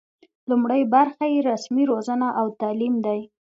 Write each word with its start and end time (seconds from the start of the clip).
لومړۍ 0.49 0.81
برخه 0.95 1.25
یې 1.33 1.39
رسمي 1.51 1.83
روزنه 1.91 2.27
او 2.39 2.45
تعلیم 2.61 2.95
دی. 3.05 3.21